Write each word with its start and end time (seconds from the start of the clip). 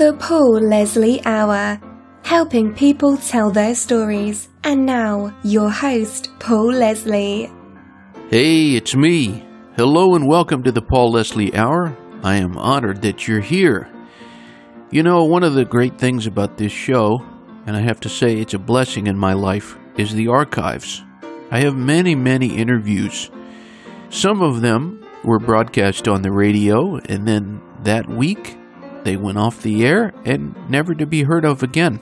The 0.00 0.14
Paul 0.14 0.60
Leslie 0.62 1.22
Hour, 1.26 1.78
helping 2.24 2.72
people 2.72 3.18
tell 3.18 3.50
their 3.50 3.74
stories. 3.74 4.48
And 4.64 4.86
now, 4.86 5.36
your 5.44 5.68
host, 5.68 6.30
Paul 6.38 6.72
Leslie. 6.72 7.52
Hey, 8.30 8.76
it's 8.76 8.96
me. 8.96 9.46
Hello 9.76 10.14
and 10.14 10.26
welcome 10.26 10.62
to 10.62 10.72
the 10.72 10.80
Paul 10.80 11.10
Leslie 11.10 11.54
Hour. 11.54 11.94
I 12.22 12.36
am 12.36 12.56
honored 12.56 13.02
that 13.02 13.28
you're 13.28 13.42
here. 13.42 13.90
You 14.90 15.02
know, 15.02 15.24
one 15.24 15.42
of 15.42 15.52
the 15.52 15.66
great 15.66 15.98
things 15.98 16.26
about 16.26 16.56
this 16.56 16.72
show, 16.72 17.18
and 17.66 17.76
I 17.76 17.82
have 17.82 18.00
to 18.00 18.08
say 18.08 18.38
it's 18.38 18.54
a 18.54 18.58
blessing 18.58 19.06
in 19.06 19.18
my 19.18 19.34
life, 19.34 19.76
is 19.98 20.14
the 20.14 20.28
archives. 20.28 21.04
I 21.50 21.60
have 21.60 21.76
many, 21.76 22.14
many 22.14 22.56
interviews. 22.56 23.30
Some 24.08 24.40
of 24.40 24.62
them 24.62 25.04
were 25.24 25.38
broadcast 25.38 26.08
on 26.08 26.22
the 26.22 26.32
radio, 26.32 26.96
and 27.04 27.28
then 27.28 27.60
that 27.82 28.08
week 28.08 28.56
they 29.04 29.16
went 29.16 29.38
off 29.38 29.62
the 29.62 29.84
air 29.84 30.12
and 30.24 30.54
never 30.68 30.94
to 30.94 31.06
be 31.06 31.22
heard 31.22 31.44
of 31.44 31.62
again. 31.62 32.00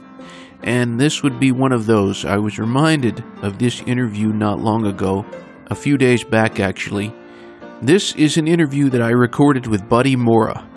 And 0.63 0.99
this 0.99 1.23
would 1.23 1.39
be 1.39 1.53
one 1.53 1.73
of 1.73 1.87
those. 1.87 2.25
I 2.25 2.37
was 2.39 2.59
reminded 2.59 3.23
of 3.43 3.59
this 3.59 3.81
interview 3.83 4.29
not 4.33 4.61
long 4.61 4.87
ago, 4.87 5.25
a 5.69 5.75
few 5.75 5.97
days 5.97 6.25
back 6.25 6.59
actually. 6.59 7.15
This 7.81 8.15
is 8.17 8.37
an 8.37 8.49
interview 8.49 8.91
that 8.91 9.03
I 9.03 9.11
recorded 9.11 9.67
with 9.67 9.89
Buddy 9.89 10.17
Morra. 10.17 10.69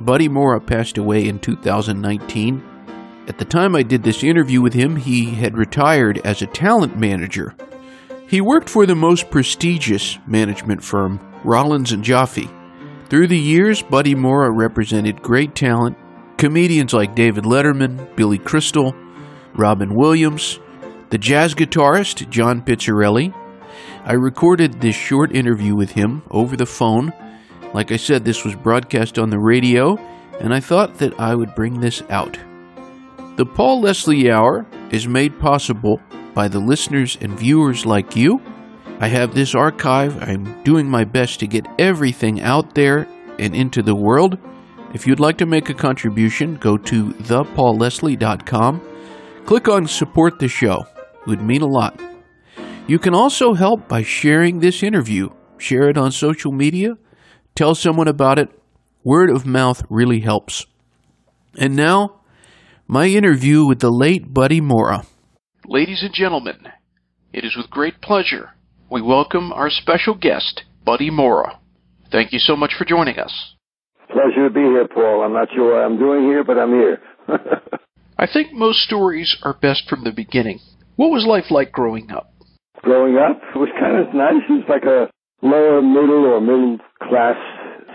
Buddy 0.00 0.28
Morra 0.28 0.60
passed 0.60 0.98
away 0.98 1.26
in 1.26 1.38
2019. 1.38 2.62
At 3.28 3.38
the 3.38 3.44
time 3.44 3.74
I 3.74 3.82
did 3.82 4.02
this 4.02 4.22
interview 4.22 4.60
with 4.60 4.74
him, 4.74 4.96
he 4.96 5.34
had 5.34 5.56
retired 5.56 6.20
as 6.24 6.42
a 6.42 6.46
talent 6.46 6.98
manager. 6.98 7.54
He 8.28 8.40
worked 8.40 8.68
for 8.68 8.84
the 8.84 8.94
most 8.94 9.30
prestigious 9.30 10.18
management 10.26 10.84
firm, 10.84 11.20
Rollins 11.42 11.92
and 11.92 12.04
Joffe. 12.04 12.50
Through 13.08 13.28
the 13.28 13.38
years, 13.38 13.82
Buddy 13.82 14.16
Morra 14.16 14.50
represented 14.50 15.22
great 15.22 15.54
talent, 15.54 15.96
comedians 16.38 16.92
like 16.92 17.14
David 17.14 17.44
Letterman, 17.44 18.14
Billy 18.16 18.38
Crystal, 18.38 18.92
Robin 19.54 19.94
Williams, 19.94 20.58
the 21.10 21.18
jazz 21.18 21.54
guitarist 21.54 22.28
John 22.30 22.62
Pizzarelli. 22.62 23.32
I 24.04 24.14
recorded 24.14 24.80
this 24.80 24.96
short 24.96 25.36
interview 25.36 25.76
with 25.76 25.92
him 25.92 26.22
over 26.32 26.56
the 26.56 26.66
phone. 26.66 27.12
Like 27.72 27.92
I 27.92 27.96
said, 27.96 28.24
this 28.24 28.44
was 28.44 28.56
broadcast 28.56 29.20
on 29.20 29.30
the 29.30 29.38
radio, 29.38 29.96
and 30.40 30.52
I 30.52 30.58
thought 30.58 30.98
that 30.98 31.18
I 31.20 31.36
would 31.36 31.54
bring 31.54 31.78
this 31.78 32.02
out. 32.10 32.36
The 33.36 33.46
Paul 33.46 33.82
Leslie 33.82 34.32
Hour 34.32 34.66
is 34.90 35.06
made 35.06 35.38
possible 35.38 36.00
by 36.34 36.48
the 36.48 36.58
listeners 36.58 37.16
and 37.20 37.38
viewers 37.38 37.86
like 37.86 38.16
you. 38.16 38.40
I 38.98 39.08
have 39.08 39.34
this 39.34 39.54
archive. 39.54 40.16
I'm 40.22 40.62
doing 40.62 40.88
my 40.88 41.04
best 41.04 41.40
to 41.40 41.46
get 41.46 41.66
everything 41.78 42.40
out 42.40 42.74
there 42.74 43.06
and 43.38 43.54
into 43.54 43.82
the 43.82 43.94
world. 43.94 44.38
If 44.94 45.06
you'd 45.06 45.20
like 45.20 45.36
to 45.38 45.46
make 45.46 45.68
a 45.68 45.74
contribution, 45.74 46.54
go 46.54 46.78
to 46.78 47.10
thepaulleslie.com. 47.12 48.80
Click 49.44 49.68
on 49.68 49.86
support 49.86 50.38
the 50.38 50.48
show. 50.48 50.86
It 50.96 51.26
would 51.26 51.42
mean 51.42 51.60
a 51.60 51.66
lot. 51.66 52.00
You 52.86 52.98
can 52.98 53.14
also 53.14 53.52
help 53.52 53.86
by 53.86 54.02
sharing 54.02 54.60
this 54.60 54.82
interview. 54.82 55.28
Share 55.58 55.90
it 55.90 55.98
on 55.98 56.10
social 56.10 56.50
media. 56.50 56.94
Tell 57.54 57.74
someone 57.74 58.08
about 58.08 58.38
it. 58.38 58.48
Word 59.04 59.28
of 59.28 59.44
mouth 59.44 59.82
really 59.90 60.20
helps. 60.20 60.64
And 61.58 61.76
now, 61.76 62.20
my 62.88 63.06
interview 63.08 63.66
with 63.66 63.80
the 63.80 63.90
late 63.90 64.32
Buddy 64.32 64.62
Morra. 64.62 65.04
Ladies 65.66 66.02
and 66.02 66.14
gentlemen, 66.14 66.68
it 67.34 67.44
is 67.44 67.54
with 67.56 67.68
great 67.68 68.00
pleasure 68.00 68.52
we 68.90 69.02
welcome 69.02 69.52
our 69.52 69.70
special 69.70 70.14
guest, 70.14 70.62
Buddy 70.84 71.10
Morra. 71.10 71.58
Thank 72.12 72.32
you 72.32 72.38
so 72.38 72.54
much 72.56 72.72
for 72.78 72.84
joining 72.84 73.18
us. 73.18 73.54
Pleasure 74.08 74.48
to 74.48 74.54
be 74.54 74.60
here, 74.60 74.86
Paul. 74.86 75.22
I'm 75.22 75.32
not 75.32 75.48
sure 75.54 75.74
what 75.74 75.84
I'm 75.84 75.98
doing 75.98 76.22
here, 76.24 76.44
but 76.44 76.58
I'm 76.58 76.70
here. 76.70 77.00
I 78.18 78.26
think 78.32 78.52
most 78.52 78.78
stories 78.80 79.36
are 79.42 79.54
best 79.54 79.88
from 79.88 80.04
the 80.04 80.12
beginning. 80.12 80.60
What 80.94 81.10
was 81.10 81.26
life 81.26 81.50
like 81.50 81.72
growing 81.72 82.10
up? 82.10 82.32
Growing 82.82 83.16
up 83.16 83.40
was 83.56 83.68
kind 83.78 83.98
of 83.98 84.14
nice. 84.14 84.42
It 84.48 84.52
was 84.52 84.68
like 84.68 84.84
a 84.84 85.10
lower 85.42 85.82
middle 85.82 86.24
or 86.24 86.40
middle 86.40 86.78
class 87.02 87.36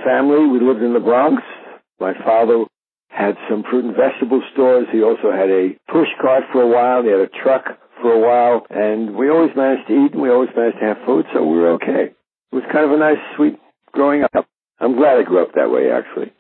family. 0.04 0.46
We 0.46 0.60
lived 0.60 0.84
in 0.84 0.94
the 0.94 1.00
Bronx. 1.00 1.42
My 2.00 2.14
father 2.26 2.66
had 3.08 3.36
some 3.50 3.64
fruit 3.64 3.86
and 3.86 3.96
vegetable 3.96 4.42
stores. 4.54 4.88
He 4.92 5.02
also 5.02 5.32
had 5.32 5.50
a 5.50 5.70
push 5.92 6.10
cart 6.22 6.44
for 6.52 6.62
a 6.62 6.68
while. 6.68 7.04
He 7.04 7.10
had 7.10 7.20
a 7.22 7.30
truck 7.30 7.80
for 8.02 8.12
a 8.12 8.20
while, 8.20 8.66
and 8.70 9.16
we 9.16 9.30
always 9.30 9.52
managed 9.56 9.88
to 9.88 9.94
eat 9.94 10.14
and 10.14 10.22
we 10.22 10.30
always 10.30 10.50
managed 10.56 10.80
to 10.80 10.86
have 10.86 10.98
food, 11.06 11.26
so 11.34 11.44
we 11.44 11.58
were 11.58 11.72
okay. 11.74 12.12
It 12.52 12.56
was 12.56 12.64
kind 12.72 12.86
of 12.86 12.92
a 12.92 12.98
nice, 12.98 13.20
sweet 13.36 13.60
growing 13.92 14.24
up. 14.24 14.48
I'm 14.80 14.96
glad 14.96 15.18
I 15.18 15.24
grew 15.24 15.42
up 15.42 15.54
that 15.56 15.72
way, 15.72 15.92
actually. 15.92 16.34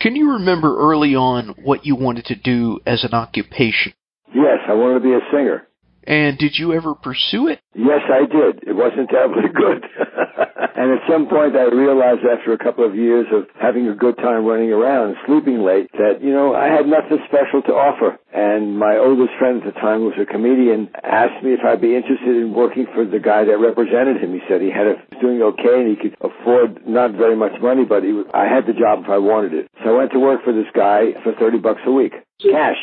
Can 0.00 0.16
you 0.16 0.32
remember 0.32 0.76
early 0.76 1.14
on 1.14 1.54
what 1.62 1.86
you 1.86 1.96
wanted 1.96 2.26
to 2.26 2.34
do 2.34 2.80
as 2.86 3.04
an 3.04 3.14
occupation? 3.14 3.94
Yes, 4.34 4.58
I 4.68 4.74
wanted 4.74 5.00
to 5.00 5.04
be 5.04 5.14
a 5.14 5.20
singer. 5.32 5.66
And 6.06 6.38
did 6.38 6.54
you 6.56 6.72
ever 6.72 6.94
pursue 6.94 7.48
it? 7.48 7.58
Yes, 7.74 8.00
I 8.06 8.26
did. 8.26 8.62
It 8.62 8.74
wasn't 8.78 9.10
terribly 9.10 9.48
good. 9.54 9.82
and 9.82 10.92
at 10.94 11.02
some 11.10 11.26
point 11.26 11.56
I 11.56 11.66
realized 11.66 12.22
after 12.22 12.52
a 12.52 12.58
couple 12.58 12.86
of 12.86 12.94
years 12.94 13.26
of 13.32 13.50
having 13.60 13.88
a 13.88 13.94
good 13.94 14.16
time 14.16 14.44
running 14.46 14.70
around 14.72 15.10
and 15.10 15.16
sleeping 15.26 15.64
late 15.66 15.90
that, 15.98 16.22
you 16.22 16.32
know, 16.32 16.54
I 16.54 16.66
had 16.68 16.86
nothing 16.86 17.18
special 17.26 17.60
to 17.66 17.74
offer. 17.74 18.18
And 18.32 18.78
my 18.78 18.96
oldest 18.96 19.34
friend 19.38 19.62
at 19.62 19.74
the 19.74 19.80
time, 19.80 20.04
was 20.04 20.14
a 20.20 20.26
comedian, 20.26 20.90
asked 21.02 21.42
me 21.42 21.52
if 21.54 21.60
I'd 21.66 21.80
be 21.80 21.96
interested 21.96 22.36
in 22.36 22.54
working 22.54 22.86
for 22.94 23.04
the 23.04 23.18
guy 23.18 23.44
that 23.44 23.58
represented 23.58 24.22
him. 24.22 24.32
He 24.32 24.40
said 24.48 24.60
he 24.60 24.70
had 24.70 24.86
a, 24.86 24.94
was 25.10 25.20
doing 25.20 25.42
okay 25.42 25.80
and 25.82 25.88
he 25.90 25.96
could 25.96 26.14
afford 26.22 26.86
not 26.86 27.12
very 27.12 27.34
much 27.34 27.60
money, 27.60 27.84
but 27.84 28.04
he, 28.04 28.22
I 28.32 28.46
had 28.46 28.66
the 28.66 28.78
job 28.78 29.04
if 29.04 29.10
I 29.10 29.18
wanted 29.18 29.54
it. 29.54 29.68
So 29.82 29.90
I 29.90 29.98
went 29.98 30.12
to 30.12 30.20
work 30.20 30.44
for 30.44 30.52
this 30.52 30.70
guy 30.74 31.18
for 31.24 31.34
30 31.34 31.58
bucks 31.58 31.80
a 31.86 31.90
week. 31.90 32.12
Cash. 32.40 32.78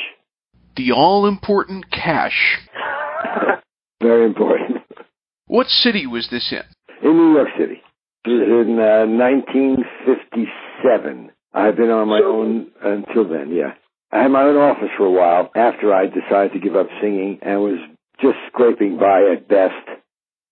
The 0.75 0.91
all 0.91 1.27
important 1.27 1.91
cash. 1.91 2.59
Very 4.01 4.25
important. 4.25 4.79
What 5.47 5.67
city 5.67 6.07
was 6.07 6.27
this 6.29 6.51
in? 6.51 6.63
In 7.07 7.17
New 7.17 7.33
York 7.33 7.49
City. 7.57 7.81
It 8.25 8.29
was 8.29 8.67
in 8.67 8.79
uh, 8.79 9.05
1957. 9.05 11.31
I've 11.53 11.75
been 11.75 11.89
on 11.89 12.07
my 12.07 12.21
own 12.21 12.67
until 12.81 13.27
then, 13.27 13.51
yeah. 13.51 13.73
I 14.11 14.21
had 14.23 14.31
my 14.31 14.43
own 14.43 14.57
office 14.57 14.89
for 14.97 15.05
a 15.05 15.11
while 15.11 15.51
after 15.55 15.93
I 15.93 16.07
decided 16.07 16.53
to 16.53 16.59
give 16.59 16.75
up 16.75 16.87
singing 17.01 17.39
and 17.41 17.61
was 17.61 17.79
just 18.21 18.37
scraping 18.47 18.97
by 18.97 19.23
at 19.33 19.47
best. 19.47 19.73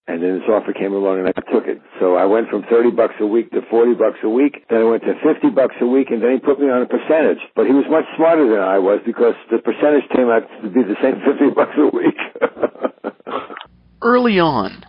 And 0.07 0.21
then 0.21 0.39
this 0.39 0.49
offer 0.49 0.73
came 0.73 0.93
along 0.93 1.19
and 1.19 1.27
I 1.27 1.31
took 1.51 1.67
it. 1.67 1.79
So 1.99 2.15
I 2.15 2.25
went 2.25 2.49
from 2.49 2.63
30 2.69 2.91
bucks 2.91 3.13
a 3.19 3.25
week 3.25 3.51
to 3.51 3.61
40 3.69 3.93
bucks 3.93 4.17
a 4.23 4.29
week. 4.29 4.65
Then 4.69 4.81
I 4.81 4.83
went 4.83 5.03
to 5.03 5.13
50 5.21 5.49
bucks 5.51 5.75
a 5.79 5.85
week 5.85 6.09
and 6.09 6.21
then 6.21 6.33
he 6.33 6.39
put 6.39 6.59
me 6.59 6.69
on 6.69 6.81
a 6.81 6.85
percentage. 6.87 7.39
But 7.55 7.67
he 7.67 7.73
was 7.73 7.85
much 7.89 8.05
smarter 8.17 8.49
than 8.49 8.59
I 8.59 8.79
was 8.79 8.99
because 9.05 9.35
the 9.51 9.59
percentage 9.59 10.09
came 10.09 10.29
out 10.29 10.43
to 10.63 10.69
be 10.69 10.81
the 10.83 10.97
same 11.01 11.21
50 11.25 11.53
bucks 11.55 11.77
a 11.77 11.89
week. 11.95 12.17
Early 14.01 14.39
on, 14.39 14.83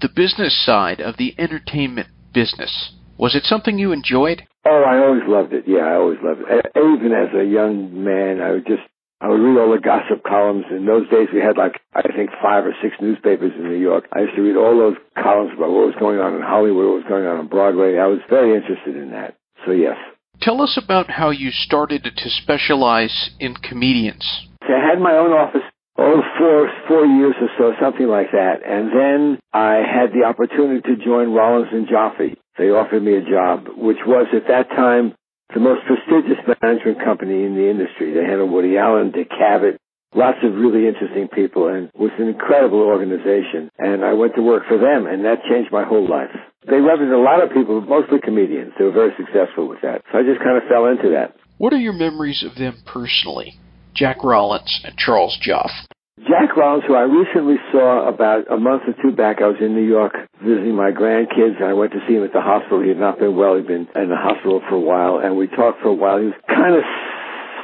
the 0.00 0.08
business 0.08 0.56
side 0.64 1.00
of 1.00 1.16
the 1.18 1.34
entertainment 1.38 2.08
business, 2.32 2.92
was 3.18 3.34
it 3.34 3.44
something 3.44 3.78
you 3.78 3.92
enjoyed? 3.92 4.42
Oh, 4.66 4.82
I 4.82 4.98
always 4.98 5.22
loved 5.28 5.52
it. 5.52 5.64
Yeah, 5.66 5.84
I 5.84 5.94
always 5.94 6.18
loved 6.22 6.40
it. 6.48 6.66
Even 6.74 7.12
as 7.12 7.28
a 7.38 7.44
young 7.44 8.02
man, 8.02 8.40
I 8.40 8.50
would 8.52 8.66
just 8.66 8.82
I 9.20 9.28
would 9.28 9.40
read 9.40 9.58
all 9.58 9.72
the 9.72 9.80
gossip 9.80 10.22
columns. 10.24 10.66
In 10.70 10.84
those 10.84 11.08
days, 11.08 11.28
we 11.32 11.40
had 11.40 11.56
like, 11.56 11.80
I 11.94 12.02
think, 12.12 12.30
five 12.42 12.66
or 12.66 12.74
six 12.82 12.96
newspapers 13.00 13.52
in 13.56 13.64
New 13.64 13.80
York. 13.80 14.04
I 14.12 14.20
used 14.20 14.36
to 14.36 14.42
read 14.42 14.56
all 14.56 14.76
those 14.76 14.96
columns 15.16 15.52
about 15.56 15.72
what 15.72 15.88
was 15.88 15.96
going 15.98 16.20
on 16.20 16.34
in 16.34 16.42
Hollywood, 16.42 16.84
what 16.84 17.00
was 17.00 17.08
going 17.08 17.24
on 17.24 17.38
on 17.38 17.48
Broadway. 17.48 17.96
I 17.96 18.06
was 18.06 18.20
very 18.28 18.54
interested 18.54 18.96
in 18.96 19.12
that. 19.12 19.36
So, 19.64 19.72
yes. 19.72 19.96
Tell 20.40 20.60
us 20.60 20.76
about 20.76 21.08
how 21.08 21.30
you 21.30 21.50
started 21.50 22.04
to 22.04 22.28
specialize 22.30 23.30
in 23.40 23.54
comedians. 23.54 24.48
So 24.68 24.74
I 24.74 24.84
had 24.84 25.00
my 25.00 25.16
own 25.16 25.32
office 25.32 25.64
oh, 25.98 26.22
four, 26.38 26.70
four 26.88 27.06
years 27.06 27.34
or 27.40 27.48
so, 27.58 27.72
something 27.80 28.06
like 28.06 28.32
that. 28.32 28.60
And 28.66 28.92
then 28.92 29.38
I 29.52 29.80
had 29.80 30.12
the 30.12 30.24
opportunity 30.26 30.80
to 30.82 31.02
join 31.02 31.32
Rollins 31.32 31.68
and 31.72 31.88
Joffe. 31.88 32.36
They 32.58 32.70
offered 32.70 33.02
me 33.02 33.16
a 33.16 33.22
job, 33.22 33.66
which 33.76 33.98
was 34.06 34.26
at 34.34 34.48
that 34.48 34.68
time 34.70 35.14
the 35.54 35.60
most 35.60 35.82
prestigious 35.86 36.42
management 36.62 37.02
company 37.04 37.44
in 37.44 37.54
the 37.54 37.70
industry. 37.70 38.12
They 38.12 38.24
a 38.26 38.44
Woody 38.44 38.76
Allen, 38.76 39.12
Dick 39.12 39.30
Cavett, 39.30 39.78
lots 40.14 40.38
of 40.42 40.54
really 40.54 40.88
interesting 40.88 41.28
people, 41.28 41.68
and 41.68 41.90
was 41.94 42.10
an 42.18 42.28
incredible 42.28 42.80
organization. 42.80 43.70
And 43.78 44.04
I 44.04 44.12
went 44.14 44.34
to 44.36 44.42
work 44.42 44.64
for 44.66 44.78
them, 44.78 45.06
and 45.06 45.24
that 45.24 45.44
changed 45.48 45.70
my 45.70 45.84
whole 45.84 46.08
life. 46.08 46.34
They 46.66 46.80
represented 46.80 47.14
a 47.14 47.22
lot 47.22 47.42
of 47.42 47.52
people, 47.52 47.80
mostly 47.80 48.18
comedians. 48.18 48.72
They 48.78 48.84
were 48.84 48.92
very 48.92 49.14
successful 49.16 49.68
with 49.68 49.80
that. 49.82 50.02
So 50.10 50.18
I 50.18 50.22
just 50.22 50.42
kind 50.42 50.56
of 50.56 50.68
fell 50.68 50.86
into 50.86 51.10
that. 51.14 51.36
What 51.58 51.72
are 51.72 51.78
your 51.78 51.94
memories 51.94 52.42
of 52.42 52.56
them 52.56 52.82
personally? 52.84 53.54
Jack 53.94 54.22
Rollins 54.24 54.80
and 54.84 54.96
Charles 54.98 55.38
Joffe. 55.40 55.86
Jack 56.24 56.56
Rollins, 56.56 56.84
who 56.88 56.94
I 56.94 57.02
recently 57.04 57.56
saw 57.70 58.08
about 58.08 58.50
a 58.50 58.56
month 58.56 58.88
or 58.88 58.96
two 59.02 59.14
back, 59.14 59.42
I 59.42 59.48
was 59.48 59.60
in 59.60 59.74
New 59.74 59.84
York 59.84 60.16
visiting 60.40 60.74
my 60.74 60.90
grandkids, 60.90 61.60
and 61.60 61.68
I 61.68 61.74
went 61.74 61.92
to 61.92 62.00
see 62.08 62.14
him 62.14 62.24
at 62.24 62.32
the 62.32 62.40
hospital. 62.40 62.80
He 62.80 62.88
had 62.88 62.96
not 62.96 63.18
been 63.18 63.36
well; 63.36 63.56
he'd 63.56 63.66
been 63.66 63.86
in 63.94 64.08
the 64.08 64.16
hospital 64.16 64.62
for 64.66 64.76
a 64.76 64.80
while, 64.80 65.18
and 65.18 65.36
we 65.36 65.46
talked 65.46 65.82
for 65.82 65.88
a 65.88 65.94
while. 65.94 66.16
He 66.18 66.32
was 66.32 66.40
kind 66.48 66.72
of 66.72 66.84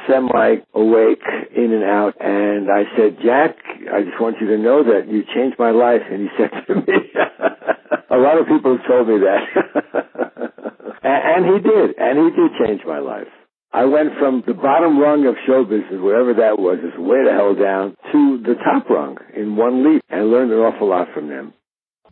semi-awake, 0.05 1.25
in 1.57 1.73
and 1.73 1.83
out, 1.83 2.13
and 2.21 2.69
I 2.69 2.85
said, 2.93 3.17
"Jack, 3.25 3.57
I 3.89 4.05
just 4.05 4.21
want 4.21 4.37
you 4.39 4.45
to 4.53 4.57
know 4.61 4.83
that 4.85 5.09
you 5.09 5.23
changed 5.33 5.57
my 5.57 5.71
life." 5.71 6.05
And 6.05 6.21
he 6.21 6.29
said 6.37 6.53
to 6.67 6.75
me, 6.75 6.93
"A 8.13 8.17
lot 8.21 8.37
of 8.37 8.45
people 8.45 8.77
have 8.77 8.85
told 8.85 9.09
me 9.09 9.17
that," 9.17 9.49
and 11.01 11.41
he 11.41 11.57
did, 11.57 11.97
and 11.97 12.21
he 12.21 12.29
did 12.37 12.51
change 12.61 12.85
my 12.85 12.99
life. 12.99 13.33
I 13.73 13.85
went 13.85 14.13
from 14.19 14.43
the 14.45 14.53
bottom 14.53 14.99
rung 14.99 15.25
of 15.25 15.33
show 15.47 15.63
business, 15.63 15.99
wherever 15.99 16.35
that 16.35 16.59
was, 16.59 16.77
is 16.79 16.93
way 16.97 17.25
the 17.25 17.33
hell 17.33 17.55
down, 17.55 17.97
to 18.11 18.37
the 18.37 18.53
top 18.53 18.87
rung 18.87 19.17
in 19.35 19.55
one 19.55 19.83
leap 19.83 20.03
and 20.09 20.29
learned 20.29 20.51
an 20.51 20.59
awful 20.59 20.89
lot 20.89 21.07
from 21.11 21.27
them. 21.27 21.53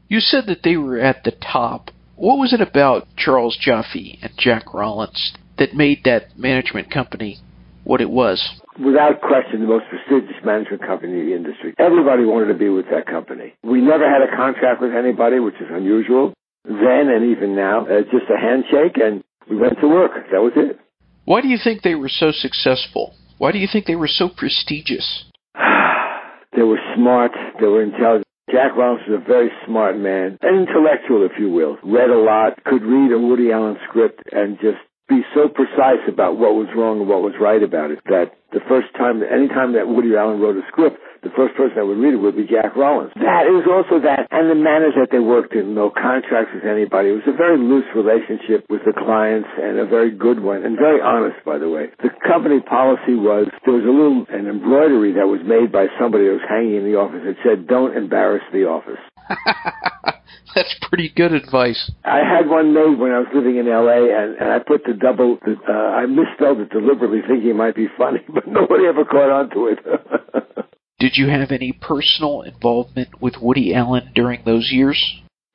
You 0.07 0.19
said 0.19 0.45
that 0.47 0.63
they 0.63 0.75
were 0.75 0.97
at 0.97 1.23
the 1.23 1.31
top. 1.31 1.91
What 2.15 2.39
was 2.39 2.51
it 2.51 2.61
about 2.61 3.07
Charles 3.15 3.57
Joffe 3.61 4.17
and 4.23 4.33
Jack 4.37 4.73
Rollins 4.73 5.33
that 5.59 5.75
made 5.75 6.03
that 6.05 6.37
management 6.37 6.89
company 6.89 7.37
what 7.83 8.01
it 8.01 8.09
was? 8.09 8.41
Without 8.83 9.21
question, 9.21 9.61
the 9.61 9.67
most 9.67 9.85
prestigious 9.89 10.43
management 10.43 10.81
company 10.81 11.19
in 11.19 11.25
the 11.27 11.35
industry. 11.35 11.75
Everybody 11.77 12.25
wanted 12.25 12.53
to 12.53 12.57
be 12.57 12.69
with 12.69 12.85
that 12.89 13.05
company. 13.05 13.53
We 13.63 13.81
never 13.81 14.09
had 14.09 14.21
a 14.21 14.35
contract 14.35 14.81
with 14.81 14.93
anybody, 14.93 15.39
which 15.39 15.55
is 15.61 15.67
unusual 15.69 16.33
then 16.65 17.09
and 17.09 17.31
even 17.31 17.55
now. 17.55 17.85
Uh, 17.85 18.01
just 18.11 18.29
a 18.29 18.39
handshake, 18.39 18.97
and 18.97 19.23
we 19.49 19.57
went 19.57 19.79
to 19.81 19.87
work. 19.87 20.11
That 20.31 20.41
was 20.41 20.53
it. 20.55 20.79
Why 21.25 21.41
do 21.41 21.47
you 21.47 21.57
think 21.63 21.81
they 21.81 21.95
were 21.95 22.09
so 22.09 22.31
successful? 22.31 23.15
Why 23.37 23.51
do 23.51 23.59
you 23.59 23.67
think 23.71 23.85
they 23.85 23.95
were 23.95 24.07
so 24.07 24.29
prestigious? 24.29 25.25
they 26.55 26.63
were 26.63 26.79
smart. 26.95 27.31
They 27.59 27.67
were 27.67 27.83
intelligent. 27.83 28.25
Jack 28.51 28.75
Rollins 28.75 29.01
was 29.07 29.21
a 29.21 29.25
very 29.25 29.49
smart 29.65 29.97
man, 29.97 30.37
an 30.41 30.67
intellectual, 30.67 31.25
if 31.25 31.31
you 31.39 31.49
will. 31.49 31.77
Read 31.83 32.09
a 32.09 32.19
lot, 32.19 32.61
could 32.65 32.83
read 32.83 33.13
a 33.13 33.17
Woody 33.17 33.51
Allen 33.51 33.77
script, 33.87 34.21
and 34.33 34.59
just 34.59 34.77
be 35.11 35.27
so 35.35 35.51
precise 35.51 35.99
about 36.07 36.39
what 36.39 36.55
was 36.55 36.71
wrong 36.71 37.03
and 37.03 37.09
what 37.11 37.19
was 37.19 37.35
right 37.35 37.59
about 37.59 37.91
it 37.91 37.99
that 38.07 38.31
the 38.55 38.63
first 38.71 38.87
time, 38.95 39.19
any 39.19 39.51
time 39.51 39.75
that 39.75 39.91
Woody 39.91 40.15
Allen 40.15 40.39
wrote 40.39 40.55
a 40.55 40.63
script, 40.71 40.99
the 41.23 41.31
first 41.35 41.53
person 41.59 41.75
that 41.75 41.85
would 41.85 41.99
read 41.99 42.15
it 42.15 42.23
would 42.23 42.35
be 42.35 42.47
Jack 42.47 42.75
Rollins. 42.75 43.11
That 43.19 43.45
is 43.47 43.67
also 43.67 43.99
that, 44.03 44.27
and 44.31 44.49
the 44.49 44.57
manners 44.57 44.95
that 44.95 45.11
they 45.11 45.19
worked 45.19 45.53
in, 45.53 45.75
no 45.75 45.91
contracts 45.91 46.55
with 46.55 46.63
anybody. 46.63 47.11
It 47.11 47.21
was 47.21 47.29
a 47.29 47.35
very 47.35 47.59
loose 47.59 47.85
relationship 47.93 48.65
with 48.71 48.81
the 48.87 48.95
clients 48.95 49.51
and 49.59 49.77
a 49.79 49.85
very 49.85 50.11
good 50.11 50.39
one, 50.39 50.63
and 50.63 50.79
very 50.79 50.99
honest, 50.99 51.43
by 51.45 51.59
the 51.59 51.69
way. 51.69 51.91
The 52.01 52.09
company 52.25 52.59
policy 52.59 53.13
was 53.13 53.51
there 53.67 53.75
was 53.75 53.85
a 53.85 53.93
little 53.93 54.25
an 54.31 54.47
embroidery 54.47 55.13
that 55.19 55.27
was 55.27 55.43
made 55.45 55.71
by 55.71 55.87
somebody 55.99 56.25
that 56.25 56.41
was 56.41 56.47
hanging 56.49 56.81
in 56.81 56.85
the 56.87 56.97
office 56.97 57.21
that 57.23 57.37
said, 57.45 57.67
"Don't 57.67 57.95
embarrass 57.95 58.43
the 58.51 58.65
office." 58.65 58.99
That's 60.55 60.75
pretty 60.81 61.11
good 61.15 61.33
advice. 61.33 61.91
I 62.03 62.19
had 62.19 62.49
one 62.49 62.73
made 62.73 62.99
when 62.99 63.11
I 63.11 63.19
was 63.19 63.27
living 63.33 63.57
in 63.57 63.67
L.A. 63.67 64.11
and, 64.11 64.35
and 64.37 64.51
I 64.51 64.59
put 64.59 64.83
the 64.85 64.93
double. 64.93 65.37
The, 65.45 65.55
uh, 65.67 65.71
I 65.71 66.05
misspelled 66.05 66.59
it 66.59 66.69
deliberately, 66.69 67.21
thinking 67.27 67.51
it 67.51 67.55
might 67.55 67.75
be 67.75 67.87
funny, 67.97 68.19
but 68.33 68.47
nobody 68.47 68.85
ever 68.85 69.05
caught 69.05 69.29
on 69.29 69.49
to 69.51 69.67
it. 69.67 69.79
Did 70.99 71.13
you 71.15 71.29
have 71.29 71.51
any 71.51 71.71
personal 71.71 72.43
involvement 72.43 73.21
with 73.21 73.35
Woody 73.41 73.73
Allen 73.73 74.11
during 74.13 74.43
those 74.45 74.69
years? 74.71 75.01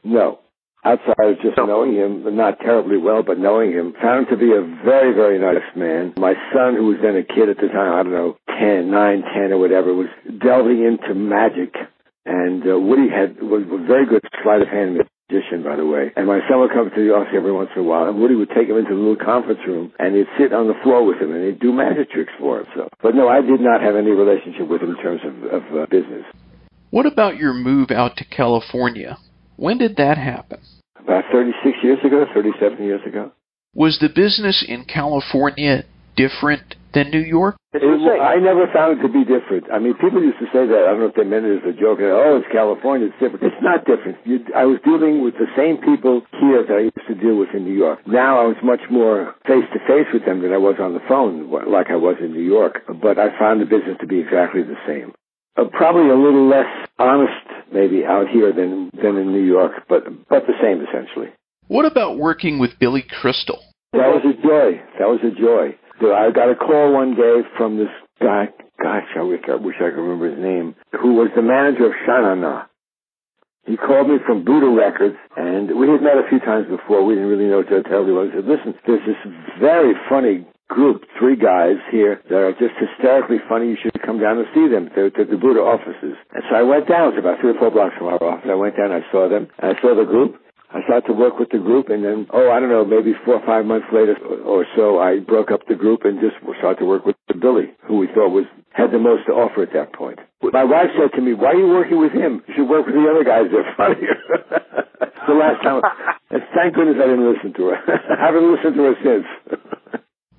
No. 0.02 0.40
Outside 0.84 1.18
of 1.18 1.36
just 1.42 1.56
knowing 1.56 1.94
him, 1.94 2.36
not 2.36 2.60
terribly 2.60 2.96
well, 2.96 3.22
but 3.22 3.38
knowing 3.38 3.72
him, 3.72 3.94
found 4.00 4.28
him 4.28 4.30
to 4.30 4.36
be 4.36 4.52
a 4.52 4.62
very, 4.84 5.12
very 5.14 5.38
nice 5.38 5.66
man. 5.74 6.14
My 6.16 6.34
son, 6.54 6.76
who 6.76 6.86
was 6.86 6.98
then 7.02 7.16
a 7.16 7.24
kid 7.24 7.48
at 7.48 7.56
the 7.56 7.66
time, 7.66 7.92
I 7.92 8.02
don't 8.04 8.12
know, 8.12 8.38
ten, 8.46 8.90
nine, 8.90 9.22
ten, 9.34 9.50
or 9.50 9.58
whatever, 9.58 9.92
was 9.94 10.06
delving 10.38 10.84
into 10.84 11.14
magic. 11.14 11.74
And 12.26 12.66
uh, 12.66 12.78
Woody 12.78 13.08
had 13.08 13.38
was, 13.40 13.62
was 13.70 13.86
very 13.86 14.04
good 14.04 14.22
sleight 14.42 14.60
of 14.60 14.68
hand 14.68 14.98
magician, 15.30 15.62
by 15.62 15.76
the 15.76 15.86
way. 15.86 16.10
And 16.16 16.26
my 16.26 16.40
son 16.48 16.60
would 16.60 16.74
come 16.74 16.90
to 16.90 17.00
the 17.00 17.14
office 17.14 17.32
every 17.34 17.52
once 17.52 17.70
in 17.74 17.82
a 17.82 17.84
while, 17.84 18.08
and 18.08 18.20
Woody 18.20 18.34
would 18.34 18.50
take 18.50 18.68
him 18.68 18.76
into 18.76 18.94
the 18.94 19.00
little 19.00 19.16
conference 19.16 19.60
room, 19.66 19.92
and 19.98 20.14
he'd 20.14 20.26
sit 20.38 20.52
on 20.52 20.66
the 20.66 20.74
floor 20.82 21.06
with 21.06 21.22
him, 21.22 21.32
and 21.32 21.46
he'd 21.46 21.60
do 21.60 21.72
magic 21.72 22.10
tricks 22.10 22.32
for 22.38 22.60
him. 22.60 22.66
So, 22.74 22.88
but 23.02 23.14
no, 23.14 23.28
I 23.28 23.40
did 23.40 23.60
not 23.60 23.80
have 23.80 23.94
any 23.94 24.10
relationship 24.10 24.68
with 24.68 24.82
him 24.82 24.90
in 24.90 25.02
terms 25.02 25.22
of, 25.22 25.34
of 25.50 25.62
uh, 25.70 25.86
business. 25.86 26.26
What 26.90 27.06
about 27.06 27.36
your 27.36 27.54
move 27.54 27.90
out 27.90 28.16
to 28.18 28.24
California? 28.24 29.18
When 29.56 29.78
did 29.78 29.96
that 29.96 30.18
happen? 30.18 30.60
About 30.98 31.24
36 31.32 31.78
years 31.82 31.98
ago, 32.04 32.24
37 32.34 32.82
years 32.82 33.00
ago. 33.06 33.32
Was 33.74 33.98
the 34.00 34.08
business 34.08 34.64
in 34.66 34.84
California 34.84 35.84
different 36.16 36.76
than 36.94 37.10
New 37.10 37.20
York? 37.20 37.56
It, 37.72 37.84
I 37.84 38.40
never 38.40 38.64
found 38.72 38.98
it 38.98 39.02
to 39.04 39.12
be 39.12 39.20
different. 39.20 39.68
I 39.68 39.78
mean, 39.78 39.94
people 40.00 40.24
used 40.24 40.40
to 40.40 40.48
say 40.48 40.64
that. 40.64 40.88
I 40.88 40.96
don't 40.96 41.04
know 41.04 41.12
if 41.12 41.14
they 41.14 41.28
meant 41.28 41.44
it 41.44 41.60
as 41.60 41.68
a 41.68 41.76
joke. 41.76 42.00
Oh, 42.00 42.40
it's 42.40 42.48
California. 42.50 43.12
It's 43.12 43.20
different. 43.20 43.44
It's 43.44 43.60
not 43.60 43.84
different. 43.84 44.16
You, 44.24 44.40
I 44.56 44.64
was 44.64 44.80
dealing 44.80 45.20
with 45.20 45.36
the 45.36 45.46
same 45.52 45.76
people 45.84 46.24
here 46.40 46.64
that 46.64 46.72
I 46.72 46.88
used 46.88 47.06
to 47.06 47.14
deal 47.14 47.36
with 47.36 47.52
in 47.52 47.68
New 47.68 47.76
York. 47.76 48.00
Now 48.08 48.40
I 48.40 48.48
was 48.48 48.56
much 48.64 48.80
more 48.90 49.36
face 49.44 49.68
to 49.76 49.80
face 49.84 50.08
with 50.12 50.24
them 50.24 50.40
than 50.40 50.56
I 50.56 50.58
was 50.58 50.80
on 50.80 50.96
the 50.96 51.04
phone, 51.04 51.52
like 51.52 51.92
I 51.92 52.00
was 52.00 52.16
in 52.18 52.32
New 52.32 52.44
York. 52.44 52.80
But 52.88 53.20
I 53.20 53.36
found 53.38 53.60
the 53.60 53.68
business 53.68 54.00
to 54.00 54.08
be 54.08 54.18
exactly 54.18 54.64
the 54.64 54.80
same. 54.88 55.12
Uh, 55.56 55.68
probably 55.72 56.08
a 56.08 56.16
little 56.16 56.48
less 56.48 56.68
honest, 56.98 57.44
maybe 57.72 58.04
out 58.04 58.28
here 58.28 58.52
than 58.52 58.90
than 58.96 59.16
in 59.16 59.32
New 59.32 59.44
York, 59.44 59.84
but 59.88 60.04
but 60.28 60.48
the 60.48 60.56
same 60.64 60.80
essentially. 60.80 61.28
What 61.68 61.84
about 61.84 62.16
working 62.16 62.58
with 62.58 62.78
Billy 62.78 63.02
Crystal? 63.02 63.60
That 63.92 64.12
was 64.12 64.22
a 64.24 64.36
joy. 64.40 64.80
That 64.98 65.08
was 65.08 65.20
a 65.24 65.32
joy. 65.32 65.76
I 66.00 66.30
got 66.30 66.50
a 66.50 66.56
call 66.56 66.92
one 66.92 67.14
day 67.14 67.42
from 67.56 67.76
this 67.76 67.92
guy, 68.20 68.48
gosh, 68.82 69.08
I 69.16 69.22
wish 69.22 69.40
I, 69.48 69.56
wish 69.56 69.76
I 69.76 69.90
could 69.90 70.00
remember 70.00 70.30
his 70.30 70.38
name, 70.38 70.74
who 71.00 71.14
was 71.14 71.30
the 71.34 71.42
manager 71.42 71.86
of 71.86 71.92
Sha 72.04 72.20
Na 72.20 72.34
Na. 72.34 72.62
He 73.66 73.76
called 73.76 74.08
me 74.08 74.22
from 74.24 74.44
Buddah 74.44 74.70
Records, 74.70 75.16
and 75.36 75.74
we 75.74 75.90
had 75.90 76.00
met 76.00 76.14
a 76.14 76.28
few 76.30 76.38
times 76.38 76.70
before. 76.70 77.02
We 77.04 77.14
didn't 77.18 77.30
really 77.30 77.50
know 77.50 77.66
what 77.66 77.86
hell 77.90 78.06
he 78.06 78.14
was. 78.14 78.30
He 78.30 78.38
said, 78.38 78.46
listen, 78.46 78.78
there's 78.86 79.02
this 79.02 79.18
very 79.58 79.92
funny 80.08 80.46
group, 80.68 81.02
three 81.18 81.34
guys 81.34 81.82
here 81.90 82.22
that 82.30 82.38
are 82.38 82.54
just 82.54 82.78
hysterically 82.78 83.38
funny. 83.48 83.74
You 83.74 83.76
should 83.82 83.98
come 84.06 84.20
down 84.22 84.38
and 84.38 84.46
see 84.54 84.70
them. 84.70 84.90
They're 84.94 85.10
at 85.10 85.18
the 85.18 85.34
Buddah 85.34 85.66
offices. 85.66 86.14
And 86.30 86.42
so 86.46 86.54
I 86.54 86.62
went 86.62 86.86
down. 86.86 87.10
It 87.10 87.18
was 87.18 87.26
about 87.26 87.40
three 87.40 87.50
or 87.50 87.58
four 87.58 87.70
blocks 87.74 87.98
from 87.98 88.06
our 88.06 88.22
office. 88.22 88.46
I 88.46 88.54
went 88.54 88.76
down. 88.76 88.92
I 88.94 89.02
saw 89.10 89.28
them. 89.28 89.50
I 89.58 89.74
saw 89.82 89.98
the 89.98 90.06
group. 90.06 90.38
I 90.70 90.82
started 90.82 91.06
to 91.06 91.12
work 91.12 91.38
with 91.38 91.50
the 91.50 91.58
group, 91.58 91.88
and 91.90 92.04
then, 92.04 92.26
oh, 92.32 92.50
I 92.50 92.58
don't 92.58 92.68
know, 92.68 92.84
maybe 92.84 93.14
four 93.24 93.34
or 93.34 93.46
five 93.46 93.64
months 93.64 93.86
later 93.92 94.16
or 94.44 94.66
so, 94.74 94.98
I 94.98 95.20
broke 95.20 95.50
up 95.50 95.66
the 95.68 95.74
group 95.74 96.04
and 96.04 96.20
just 96.20 96.36
started 96.58 96.80
to 96.80 96.86
work 96.86 97.06
with 97.06 97.16
Billy, 97.40 97.70
who 97.86 97.98
we 97.98 98.08
thought 98.08 98.30
was 98.30 98.46
had 98.72 98.90
the 98.92 98.98
most 98.98 99.26
to 99.26 99.32
offer 99.32 99.62
at 99.62 99.72
that 99.72 99.92
point. 99.94 100.18
My 100.42 100.64
wife 100.64 100.90
said 100.98 101.12
to 101.16 101.22
me, 101.22 101.32
"Why 101.32 101.52
are 101.52 101.54
you 101.54 101.68
working 101.68 101.98
with 101.98 102.12
him? 102.12 102.42
You 102.46 102.54
should 102.54 102.68
work 102.68 102.86
with 102.86 102.94
the 102.94 103.08
other 103.08 103.24
guys. 103.24 103.46
They're 103.50 103.74
funnier." 103.76 104.16
the 105.26 105.34
last 105.34 105.62
time, 105.62 105.82
and 106.30 106.42
thank 106.54 106.74
goodness 106.74 106.96
I 107.02 107.06
didn't 107.06 107.32
listen 107.32 107.52
to 107.54 107.68
her. 107.68 107.76
I 108.18 108.26
haven't 108.26 108.52
listened 108.52 108.74
to 108.76 108.82
her 108.82 108.94
since. 109.02 109.60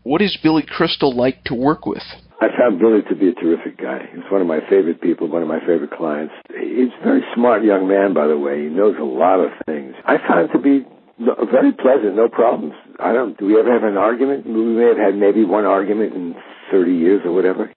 what 0.03 0.21
is 0.21 0.37
Billy 0.41 0.63
Crystal 0.63 1.15
like 1.15 1.43
to 1.45 1.55
work 1.55 1.85
with? 1.85 2.03
I 2.39 2.47
found 2.55 2.79
Billy 2.79 3.01
to 3.09 3.15
be 3.15 3.29
a 3.29 3.33
terrific 3.33 3.77
guy. 3.81 4.09
He's 4.13 4.29
one 4.31 4.41
of 4.41 4.47
my 4.47 4.59
favorite 4.69 5.01
people, 5.01 5.27
one 5.27 5.41
of 5.41 5.47
my 5.47 5.59
favorite 5.59 5.91
clients. 5.91 6.33
He's 6.49 6.93
a 7.01 7.03
very 7.03 7.21
smart 7.33 7.63
young 7.63 7.87
man, 7.87 8.13
by 8.13 8.27
the 8.27 8.37
way. 8.37 8.63
He 8.63 8.69
knows 8.69 8.95
a 8.99 9.03
lot 9.03 9.39
of 9.39 9.51
things. 9.65 9.95
I 10.05 10.17
found 10.17 10.49
him 10.49 10.53
to 10.53 10.59
be 10.61 10.85
very 11.17 11.71
pleasant, 11.71 12.15
no 12.15 12.29
problems. 12.29 12.73
I 12.99 13.11
don't. 13.11 13.35
Do 13.37 13.45
we 13.47 13.59
ever 13.59 13.73
have 13.73 13.83
an 13.83 13.97
argument? 13.97 14.45
We 14.45 14.53
may 14.53 14.85
have 14.85 14.97
had 14.97 15.15
maybe 15.15 15.45
one 15.45 15.65
argument 15.65 16.13
in 16.13 16.35
30 16.71 16.91
years 16.91 17.21
or 17.25 17.31
whatever, 17.31 17.73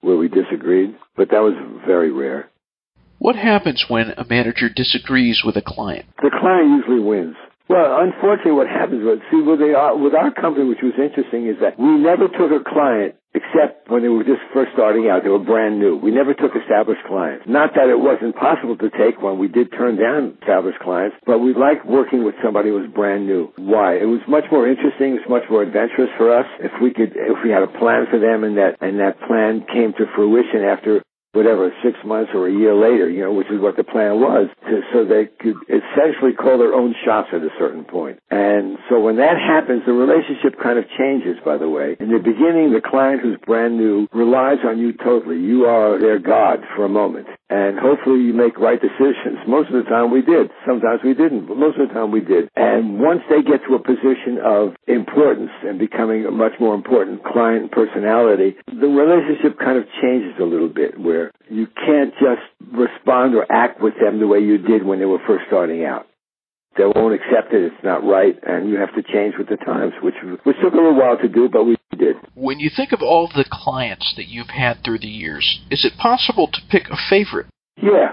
where 0.00 0.16
we 0.16 0.28
disagreed, 0.28 0.94
but 1.16 1.30
that 1.30 1.40
was 1.40 1.54
very 1.84 2.12
rare. 2.12 2.50
What 3.18 3.36
happens 3.36 3.84
when 3.88 4.10
a 4.16 4.24
manager 4.28 4.68
disagrees 4.68 5.42
with 5.44 5.56
a 5.56 5.62
client? 5.62 6.06
The 6.22 6.30
client 6.30 6.68
usually 6.68 7.00
wins. 7.00 7.36
Well, 7.68 8.04
unfortunately, 8.04 8.52
what 8.52 8.68
happens 8.68 9.00
was, 9.04 9.18
see, 9.32 9.40
with, 9.40 9.58
the, 9.58 9.72
uh, 9.72 9.96
with 9.96 10.12
our 10.12 10.30
company, 10.30 10.68
which 10.68 10.84
was 10.84 10.92
interesting, 11.00 11.48
is 11.48 11.56
that 11.64 11.80
we 11.80 11.96
never 11.96 12.28
took 12.28 12.52
a 12.52 12.60
client 12.60 13.16
except 13.34 13.90
when 13.90 14.02
they 14.02 14.08
were 14.08 14.22
just 14.22 14.44
first 14.52 14.70
starting 14.72 15.08
out. 15.08 15.24
They 15.24 15.32
were 15.32 15.42
brand 15.42 15.80
new. 15.80 15.96
We 15.96 16.12
never 16.12 16.34
took 16.34 16.54
established 16.54 17.02
clients. 17.08 17.44
Not 17.48 17.74
that 17.74 17.88
it 17.88 17.98
wasn't 17.98 18.36
possible 18.36 18.76
to 18.78 18.88
take 18.94 19.20
one. 19.20 19.38
We 19.40 19.48
did 19.48 19.72
turn 19.72 19.96
down 19.96 20.38
established 20.40 20.78
clients, 20.78 21.16
but 21.26 21.40
we 21.40 21.52
liked 21.52 21.84
working 21.84 22.22
with 22.22 22.36
somebody 22.44 22.68
who 22.68 22.78
was 22.78 22.90
brand 22.94 23.26
new. 23.26 23.50
Why? 23.56 23.96
It 23.96 24.06
was 24.06 24.20
much 24.28 24.44
more 24.52 24.68
interesting. 24.68 25.18
It 25.18 25.26
was 25.26 25.42
much 25.42 25.50
more 25.50 25.62
adventurous 25.62 26.10
for 26.16 26.30
us 26.30 26.46
if 26.60 26.70
we 26.80 26.92
could, 26.92 27.16
if 27.16 27.42
we 27.42 27.50
had 27.50 27.64
a 27.64 27.72
plan 27.80 28.06
for 28.06 28.20
them 28.20 28.44
and 28.44 28.56
that, 28.56 28.78
and 28.80 29.00
that 29.00 29.18
plan 29.26 29.66
came 29.66 29.92
to 29.98 30.06
fruition 30.14 30.62
after 30.62 31.02
whatever, 31.34 31.70
six 31.82 31.98
months 32.04 32.30
or 32.34 32.48
a 32.48 32.52
year 32.52 32.74
later, 32.74 33.10
you 33.10 33.20
know, 33.20 33.32
which 33.32 33.50
is 33.50 33.60
what 33.60 33.76
the 33.76 33.84
plan 33.84 34.20
was, 34.20 34.48
to, 34.66 34.80
so 34.92 35.04
they 35.04 35.26
could 35.26 35.56
essentially 35.68 36.32
call 36.32 36.58
their 36.58 36.72
own 36.72 36.94
shots 37.04 37.28
at 37.32 37.42
a 37.42 37.50
certain 37.58 37.84
point. 37.84 38.18
And 38.30 38.78
so 38.88 39.00
when 39.00 39.16
that 39.16 39.36
happens, 39.36 39.82
the 39.84 39.92
relationship 39.92 40.58
kind 40.62 40.78
of 40.78 40.84
changes, 40.96 41.36
by 41.44 41.58
the 41.58 41.68
way. 41.68 41.96
In 41.98 42.10
the 42.10 42.18
beginning, 42.18 42.72
the 42.72 42.80
client 42.80 43.20
who's 43.20 43.38
brand 43.44 43.76
new 43.76 44.06
relies 44.12 44.58
on 44.64 44.78
you 44.78 44.92
totally. 44.92 45.40
You 45.40 45.66
are 45.66 45.98
their 45.98 46.18
God 46.18 46.60
for 46.76 46.84
a 46.84 46.88
moment. 46.88 47.26
And 47.50 47.78
hopefully 47.78 48.24
you 48.24 48.32
make 48.32 48.58
right 48.58 48.80
decisions. 48.80 49.44
Most 49.46 49.68
of 49.68 49.76
the 49.76 49.88
time 49.90 50.10
we 50.10 50.22
did. 50.22 50.50
Sometimes 50.66 51.00
we 51.04 51.12
didn't, 51.12 51.46
but 51.46 51.56
most 51.58 51.78
of 51.78 51.88
the 51.88 51.94
time 51.94 52.10
we 52.10 52.20
did. 52.20 52.48
And 52.56 52.98
once 52.98 53.20
they 53.28 53.42
get 53.42 53.60
to 53.68 53.74
a 53.74 53.82
position 53.82 54.40
of 54.42 54.72
importance 54.88 55.50
and 55.62 55.78
becoming 55.78 56.24
a 56.24 56.30
much 56.30 56.52
more 56.58 56.74
important 56.74 57.22
client 57.22 57.70
personality, 57.70 58.56
the 58.66 58.88
relationship 58.88 59.58
kind 59.58 59.76
of 59.76 59.84
changes 60.00 60.32
a 60.40 60.44
little 60.44 60.72
bit 60.72 60.98
where 60.98 61.32
you 61.50 61.66
can't 61.66 62.14
just 62.16 62.48
respond 62.72 63.34
or 63.34 63.44
act 63.52 63.80
with 63.80 63.94
them 64.00 64.20
the 64.20 64.26
way 64.26 64.38
you 64.40 64.56
did 64.56 64.84
when 64.84 64.98
they 64.98 65.04
were 65.04 65.20
first 65.26 65.44
starting 65.46 65.84
out. 65.84 66.06
They 66.76 66.86
won't 66.86 67.14
accept 67.14 67.52
it. 67.52 67.62
It's 67.70 67.84
not 67.84 68.02
right, 68.02 68.34
and 68.42 68.68
you 68.68 68.76
have 68.78 68.92
to 68.96 69.02
change 69.02 69.34
with 69.38 69.48
the 69.48 69.56
times, 69.56 69.92
which 70.02 70.16
which 70.42 70.56
took 70.60 70.72
a 70.72 70.76
little 70.76 70.98
while 70.98 71.16
to 71.18 71.28
do, 71.28 71.48
but 71.48 71.62
we 71.62 71.76
did. 71.94 72.16
When 72.34 72.60
you 72.60 72.70
think 72.74 72.92
of 72.92 73.02
all 73.02 73.28
the 73.28 73.44
clients 73.50 74.14
that 74.16 74.28
you've 74.28 74.48
had 74.48 74.84
through 74.84 75.00
the 75.00 75.08
years, 75.08 75.60
is 75.70 75.84
it 75.84 75.98
possible 75.98 76.48
to 76.48 76.60
pick 76.70 76.88
a 76.88 76.96
favorite? 77.08 77.46
Yeah, 77.76 78.12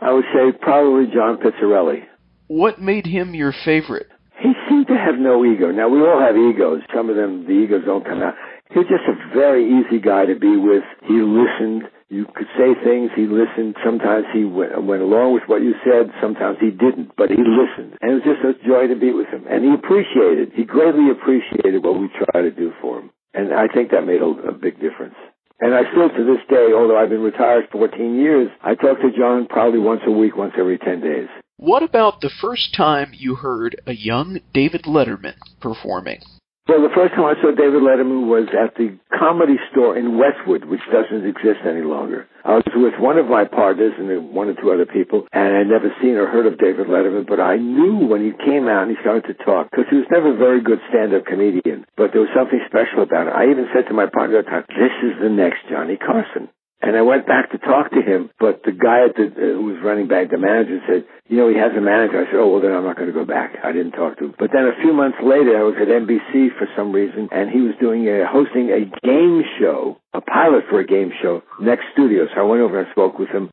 I 0.00 0.12
would 0.12 0.24
say 0.32 0.56
probably 0.60 1.06
John 1.12 1.38
Pizzarelli. 1.38 2.04
What 2.46 2.80
made 2.80 3.06
him 3.06 3.34
your 3.34 3.54
favorite? 3.64 4.08
He 4.40 4.52
seemed 4.68 4.88
to 4.88 4.96
have 4.96 5.18
no 5.18 5.44
ego. 5.44 5.70
Now 5.70 5.88
we 5.88 6.00
all 6.00 6.20
have 6.20 6.36
egos. 6.36 6.82
Some 6.94 7.08
of 7.08 7.16
them, 7.16 7.46
the 7.46 7.52
egos 7.52 7.84
don't 7.86 8.04
come 8.04 8.20
out. 8.20 8.34
He 8.70 8.78
was 8.78 8.88
just 8.88 9.04
a 9.08 9.34
very 9.34 9.64
easy 9.64 10.00
guy 10.00 10.26
to 10.26 10.34
be 10.34 10.56
with. 10.56 10.82
He 11.06 11.14
listened. 11.14 11.88
You 12.08 12.26
could 12.34 12.48
say 12.56 12.74
things. 12.84 13.10
He 13.16 13.26
listened. 13.26 13.76
Sometimes 13.84 14.26
he 14.32 14.44
went, 14.44 14.76
went 14.84 15.02
along 15.02 15.34
with 15.34 15.44
what 15.46 15.62
you 15.62 15.74
said. 15.82 16.12
Sometimes 16.20 16.58
he 16.60 16.70
didn't, 16.70 17.16
but 17.16 17.30
he 17.30 17.40
listened. 17.40 17.96
And 18.00 18.12
it 18.12 18.14
was 18.20 18.28
just 18.28 18.44
a 18.44 18.54
joy 18.66 18.86
to 18.88 18.96
be 18.96 19.12
with 19.12 19.28
him. 19.28 19.44
And 19.48 19.64
he 19.64 19.72
appreciated, 19.72 20.52
he 20.54 20.64
greatly 20.64 21.10
appreciated 21.10 21.82
what 21.82 21.98
we 21.98 22.08
tried 22.08 22.42
to 22.42 22.50
do 22.50 22.72
for 22.80 23.00
him. 23.00 23.10
And 23.32 23.52
I 23.52 23.66
think 23.66 23.90
that 23.90 24.06
made 24.06 24.22
a, 24.22 24.30
a 24.48 24.52
big 24.52 24.78
difference. 24.80 25.16
And 25.60 25.74
I 25.74 25.82
still, 25.90 26.08
to 26.08 26.24
this 26.24 26.44
day, 26.50 26.72
although 26.74 26.98
I've 26.98 27.08
been 27.08 27.22
retired 27.22 27.68
14 27.72 28.16
years, 28.16 28.50
I 28.62 28.74
talk 28.74 29.00
to 29.00 29.10
John 29.16 29.46
probably 29.46 29.78
once 29.78 30.02
a 30.06 30.10
week, 30.10 30.36
once 30.36 30.52
every 30.58 30.78
10 30.78 31.00
days. 31.00 31.28
What 31.56 31.82
about 31.82 32.20
the 32.20 32.30
first 32.40 32.74
time 32.76 33.12
you 33.14 33.36
heard 33.36 33.80
a 33.86 33.94
young 33.94 34.40
David 34.52 34.84
Letterman 34.84 35.36
performing? 35.60 36.20
Well, 36.64 36.80
the 36.80 36.96
first 36.96 37.12
time 37.12 37.28
I 37.28 37.36
saw 37.44 37.52
David 37.52 37.84
Letterman 37.84 38.24
was 38.24 38.48
at 38.56 38.72
the 38.80 38.96
comedy 39.12 39.60
store 39.68 40.00
in 40.00 40.16
Westwood, 40.16 40.64
which 40.64 40.80
doesn't 40.88 41.28
exist 41.28 41.60
any 41.60 41.84
longer. 41.84 42.24
I 42.40 42.56
was 42.56 42.64
with 42.72 42.96
one 42.96 43.20
of 43.20 43.28
my 43.28 43.44
partners 43.44 43.92
and 44.00 44.08
one 44.32 44.48
or 44.48 44.56
two 44.56 44.72
other 44.72 44.88
people, 44.88 45.28
and 45.28 45.52
I'd 45.52 45.68
never 45.68 45.92
seen 46.00 46.16
or 46.16 46.24
heard 46.24 46.48
of 46.48 46.56
David 46.56 46.88
Letterman, 46.88 47.28
but 47.28 47.36
I 47.38 47.60
knew 47.60 48.08
when 48.08 48.24
he 48.24 48.32
came 48.32 48.64
out 48.64 48.88
and 48.88 48.96
he 48.96 49.02
started 49.04 49.28
to 49.28 49.44
talk, 49.44 49.68
because 49.70 49.92
he 49.92 50.00
was 50.00 50.08
never 50.08 50.32
a 50.32 50.40
very 50.40 50.64
good 50.64 50.80
stand-up 50.88 51.28
comedian, 51.28 51.84
but 52.00 52.16
there 52.16 52.24
was 52.24 52.32
something 52.32 52.60
special 52.64 53.04
about 53.04 53.28
it. 53.28 53.36
I 53.36 53.52
even 53.52 53.68
said 53.76 53.84
to 53.88 53.94
my 53.94 54.08
partner 54.08 54.40
at 54.40 54.48
the 54.48 54.50
time, 54.50 54.64
this 54.72 54.96
is 55.04 55.20
the 55.20 55.28
next 55.28 55.68
Johnny 55.68 56.00
Carson. 56.00 56.48
And 56.82 56.96
I 56.96 57.02
went 57.02 57.26
back 57.26 57.50
to 57.52 57.58
talk 57.58 57.90
to 57.92 58.02
him, 58.02 58.30
but 58.38 58.60
the 58.64 58.72
guy 58.72 59.08
at 59.08 59.16
the, 59.16 59.32
uh, 59.32 59.56
who 59.56 59.72
was 59.72 59.80
running 59.82 60.06
back, 60.06 60.30
the 60.30 60.36
manager, 60.36 60.80
said, 60.86 61.04
you 61.28 61.38
know, 61.38 61.48
he 61.48 61.56
has 61.56 61.72
a 61.72 61.80
manager. 61.80 62.20
I 62.20 62.28
said, 62.28 62.36
oh, 62.36 62.52
well, 62.52 62.60
then 62.60 62.72
I'm 62.72 62.84
not 62.84 62.96
going 62.96 63.08
to 63.08 63.14
go 63.16 63.24
back. 63.24 63.56
I 63.64 63.72
didn't 63.72 63.92
talk 63.92 64.18
to 64.18 64.26
him. 64.26 64.34
But 64.38 64.50
then 64.52 64.68
a 64.68 64.76
few 64.82 64.92
months 64.92 65.16
later, 65.24 65.56
I 65.56 65.64
was 65.64 65.80
at 65.80 65.88
NBC 65.88 66.52
for 66.58 66.68
some 66.76 66.92
reason, 66.92 67.28
and 67.32 67.48
he 67.48 67.60
was 67.60 67.72
doing 67.80 68.04
a, 68.04 68.28
hosting 68.28 68.68
a 68.68 68.84
game 69.00 69.42
show, 69.58 69.96
a 70.12 70.20
pilot 70.20 70.64
for 70.68 70.80
a 70.80 70.86
game 70.86 71.10
show, 71.22 71.42
next 71.60 71.84
studio. 71.94 72.26
So 72.34 72.40
I 72.40 72.44
went 72.44 72.60
over 72.60 72.78
and 72.78 72.88
spoke 72.92 73.18
with 73.18 73.30
him. 73.30 73.48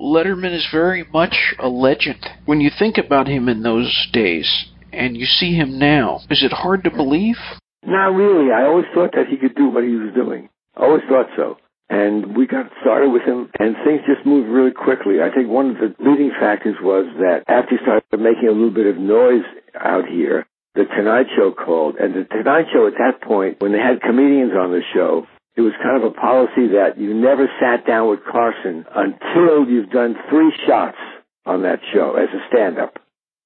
Letterman 0.00 0.54
is 0.54 0.66
very 0.72 1.04
much 1.12 1.36
a 1.58 1.68
legend. 1.68 2.24
When 2.46 2.60
you 2.60 2.70
think 2.78 2.96
about 2.96 3.28
him 3.28 3.48
in 3.48 3.62
those 3.62 3.92
days, 4.12 4.48
and 4.92 5.16
you 5.16 5.26
see 5.26 5.54
him 5.54 5.78
now, 5.78 6.20
is 6.30 6.42
it 6.42 6.52
hard 6.52 6.84
to 6.84 6.90
believe? 6.90 7.36
Not 7.84 8.14
really. 8.14 8.52
I 8.52 8.64
always 8.64 8.86
thought 8.94 9.12
that 9.12 9.26
he 9.28 9.36
could 9.36 9.54
do 9.54 9.68
what 9.68 9.84
he 9.84 9.96
was 9.96 10.14
doing. 10.14 10.48
I 10.76 10.84
always 10.84 11.02
thought 11.08 11.26
so. 11.36 11.56
And 11.92 12.34
we 12.34 12.46
got 12.46 12.72
started 12.80 13.12
with 13.12 13.20
him, 13.28 13.52
and 13.60 13.76
things 13.84 14.00
just 14.08 14.24
moved 14.24 14.48
really 14.48 14.72
quickly. 14.72 15.20
I 15.20 15.28
think 15.28 15.52
one 15.52 15.72
of 15.72 15.76
the 15.76 15.92
leading 16.00 16.32
factors 16.40 16.80
was 16.80 17.04
that 17.20 17.44
after 17.52 17.76
he 17.76 17.84
started 17.84 18.08
making 18.16 18.48
a 18.48 18.56
little 18.56 18.72
bit 18.72 18.86
of 18.88 18.96
noise 18.96 19.44
out 19.76 20.08
here, 20.08 20.48
the 20.74 20.88
Tonight 20.88 21.26
Show 21.36 21.52
called. 21.52 21.96
And 21.96 22.14
the 22.14 22.24
Tonight 22.24 22.72
Show 22.72 22.86
at 22.88 22.96
that 22.96 23.20
point, 23.20 23.60
when 23.60 23.72
they 23.72 23.78
had 23.78 24.00
comedians 24.00 24.56
on 24.56 24.72
the 24.72 24.80
show, 24.94 25.28
it 25.54 25.60
was 25.60 25.76
kind 25.84 26.00
of 26.00 26.08
a 26.08 26.16
policy 26.16 26.72
that 26.80 26.96
you 26.96 27.12
never 27.12 27.44
sat 27.60 27.84
down 27.84 28.08
with 28.08 28.24
Carson 28.24 28.86
until 28.88 29.68
you've 29.68 29.90
done 29.90 30.16
three 30.30 30.48
shots 30.66 30.96
on 31.44 31.60
that 31.68 31.80
show 31.92 32.16
as 32.16 32.32
a 32.32 32.40
stand-up. 32.48 32.96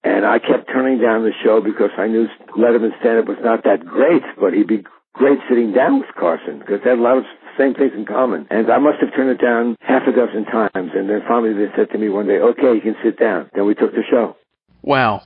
And 0.04 0.24
I 0.24 0.38
kept 0.38 0.70
turning 0.70 1.02
down 1.02 1.26
the 1.26 1.34
show 1.42 1.60
because 1.60 1.90
I 1.98 2.06
knew 2.06 2.28
Letterman's 2.54 2.94
stand-up 3.00 3.26
was 3.26 3.42
not 3.42 3.64
that 3.64 3.84
great, 3.84 4.22
but 4.38 4.54
he'd 4.54 4.70
be 4.70 4.86
great 5.14 5.38
sitting 5.48 5.72
down 5.72 5.98
with 5.98 6.14
Carson 6.14 6.60
because 6.60 6.78
they 6.84 6.90
had 6.90 7.00
a 7.00 7.02
lot 7.02 7.18
of 7.18 7.24
same 7.58 7.74
things 7.74 7.92
in 7.94 8.04
common. 8.04 8.46
And 8.50 8.70
I 8.70 8.78
must 8.78 8.98
have 9.00 9.14
turned 9.14 9.30
it 9.30 9.42
down 9.42 9.76
half 9.80 10.02
a 10.06 10.12
dozen 10.12 10.44
times. 10.44 10.90
And 10.94 11.08
then 11.08 11.20
finally 11.26 11.52
they 11.54 11.72
said 11.76 11.90
to 11.90 11.98
me 11.98 12.08
one 12.08 12.26
day, 12.26 12.38
okay, 12.38 12.74
you 12.74 12.80
can 12.80 12.96
sit 13.02 13.18
down. 13.18 13.50
Then 13.54 13.66
we 13.66 13.74
took 13.74 13.92
the 13.92 14.02
show. 14.08 14.36
Wow. 14.82 15.22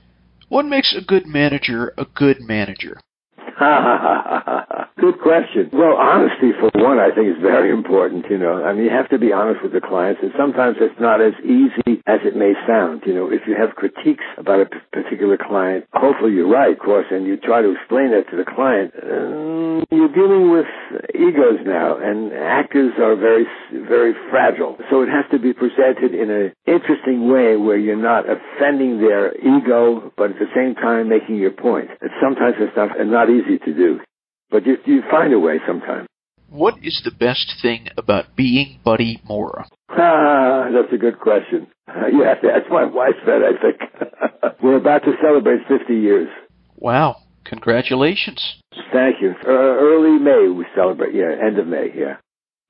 What 0.49 0.65
makes 0.65 0.95
a 0.97 1.01
good 1.01 1.27
manager 1.27 1.93
a 1.97 2.05
good 2.05 2.41
manager? 2.41 2.99
Good 4.97 5.21
question. 5.21 5.69
Well, 5.71 5.93
honesty 5.93 6.49
for 6.59 6.71
one, 6.81 6.97
I 6.97 7.13
think 7.13 7.29
is 7.29 7.41
very 7.41 7.69
important. 7.69 8.25
You 8.29 8.39
know, 8.39 8.63
I 8.63 8.73
mean, 8.73 8.85
you 8.85 8.89
have 8.89 9.09
to 9.09 9.19
be 9.19 9.31
honest 9.31 9.61
with 9.61 9.73
the 9.73 9.81
clients, 9.81 10.21
and 10.23 10.31
sometimes 10.37 10.77
it's 10.81 10.99
not 10.99 11.21
as 11.21 11.33
easy 11.45 12.01
as 12.07 12.25
it 12.25 12.35
may 12.35 12.53
sound. 12.65 13.03
You 13.05 13.13
know, 13.13 13.31
if 13.31 13.45
you 13.45 13.55
have 13.55 13.75
critiques 13.75 14.25
about 14.37 14.61
a 14.61 14.67
particular 14.91 15.37
client, 15.37 15.85
hopefully 15.93 16.33
you're 16.33 16.49
right, 16.49 16.73
of 16.73 16.79
course, 16.79 17.05
and 17.11 17.25
you 17.25 17.37
try 17.37 17.61
to 17.61 17.69
explain 17.77 18.11
that 18.11 18.29
to 18.31 18.37
the 18.37 18.45
client. 18.49 18.93
Um, 18.97 19.85
you're 19.91 20.13
dealing 20.13 20.49
with 20.49 20.65
egos 21.13 21.61
now, 21.65 21.97
and 21.97 22.33
actors 22.33 22.93
are 22.97 23.15
very, 23.15 23.45
very 23.73 24.13
fragile. 24.29 24.77
So 24.89 25.01
it 25.03 25.09
has 25.09 25.25
to 25.31 25.39
be 25.39 25.53
presented 25.53 26.13
in 26.17 26.29
an 26.29 26.53
interesting 26.65 27.29
way 27.29 27.57
where 27.57 27.77
you're 27.77 27.95
not 27.95 28.25
offending 28.25 28.97
their 28.99 29.37
ego, 29.37 30.11
but 30.17 30.31
at 30.31 30.39
the 30.39 30.49
same 30.55 30.73
time 30.75 31.09
making 31.09 31.37
your 31.37 31.51
point. 31.51 31.89
And 32.01 32.09
sometimes 32.21 32.55
it's 32.57 32.75
not 32.75 32.89
not 33.05 33.29
easy 33.29 33.50
to 33.59 33.73
do. 33.73 33.99
But 34.49 34.65
you, 34.65 34.77
you 34.85 35.01
find 35.09 35.33
a 35.33 35.39
way 35.39 35.59
sometimes. 35.65 36.07
What 36.49 36.75
is 36.83 37.01
the 37.05 37.11
best 37.11 37.55
thing 37.61 37.87
about 37.97 38.35
being 38.35 38.79
Buddy 38.83 39.21
Morra? 39.27 39.67
Ah, 39.89 40.67
that's 40.73 40.93
a 40.93 40.97
good 40.97 41.19
question. 41.19 41.67
Yeah, 42.13 42.35
that's 42.41 42.69
my 42.69 42.85
wife 42.85 43.15
said, 43.25 43.41
I 43.43 43.51
think. 43.61 44.59
We're 44.63 44.77
about 44.77 45.03
to 45.03 45.13
celebrate 45.21 45.67
50 45.67 45.93
years. 45.93 46.29
Wow. 46.77 47.17
Congratulations. 47.45 48.61
Thank 48.93 49.21
you. 49.21 49.33
Uh, 49.45 49.51
early 49.51 50.19
May 50.19 50.47
we 50.47 50.65
celebrate. 50.75 51.13
Yeah, 51.13 51.31
end 51.45 51.57
of 51.57 51.67
May. 51.67 51.89
Yeah, 51.95 52.17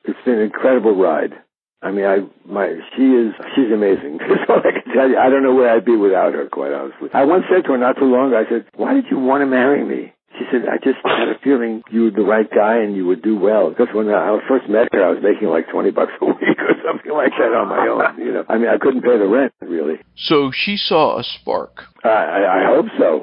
it's 0.06 0.18
been 0.26 0.36
an 0.36 0.42
incredible 0.42 0.96
ride. 0.96 1.34
I 1.82 1.92
mean, 1.92 2.06
I 2.06 2.20
my 2.46 2.76
she 2.96 3.04
is 3.04 3.34
she's 3.56 3.72
amazing. 3.72 4.18
That's 4.30 4.50
all 4.50 4.60
I 4.60 4.72
can 4.82 4.94
tell 4.94 5.10
you. 5.10 5.18
I 5.18 5.30
don't 5.30 5.44
know 5.44 5.54
where 5.54 5.70
I'd 5.70 5.86
be 5.86 5.96
without 5.96 6.34
her, 6.34 6.48
quite 6.48 6.72
honestly. 6.74 7.10
I 7.14 7.26
once 7.26 7.46
said 7.50 7.64
to 7.66 7.74
her 7.74 7.78
not 7.78 7.98
too 7.98 8.06
long 8.06 8.28
ago. 8.30 8.44
I 8.46 8.50
said, 8.50 8.66
"Why 8.76 8.94
did 8.94 9.06
you 9.12 9.20
want 9.20 9.42
to 9.42 9.46
marry 9.46 9.84
me?" 9.84 10.14
She 10.42 10.48
said, 10.50 10.66
I 10.66 10.78
just 10.82 10.98
had 11.06 11.30
a 11.30 11.38
feeling 11.44 11.84
you 11.92 12.10
were 12.10 12.10
the 12.10 12.26
right 12.26 12.50
guy 12.50 12.78
and 12.78 12.96
you 12.96 13.06
would 13.06 13.22
do 13.22 13.38
well. 13.38 13.70
Because 13.70 13.94
when 13.94 14.10
I 14.10 14.40
first 14.50 14.68
met 14.68 14.90
her, 14.92 15.06
I 15.06 15.12
was 15.14 15.22
making 15.22 15.50
like 15.50 15.70
20 15.70 15.92
bucks 15.92 16.14
a 16.20 16.26
week 16.42 16.58
or 16.58 16.74
something 16.82 17.14
like 17.14 17.30
that 17.38 17.54
on 17.54 17.70
my 17.70 17.86
own. 17.86 18.18
You 18.18 18.34
know, 18.34 18.46
I 18.50 18.58
mean, 18.58 18.70
I 18.70 18.80
couldn't 18.82 19.04
pay 19.04 19.20
the 19.20 19.28
rent, 19.28 19.54
really. 19.62 20.02
So 20.18 20.50
she 20.52 20.78
saw 20.78 21.20
a 21.20 21.24
spark. 21.24 21.84
I, 22.04 22.10
I, 22.10 22.42
I 22.58 22.66
hope 22.74 22.88
so. 22.98 23.22